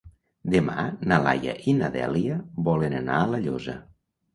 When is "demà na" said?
0.55-1.21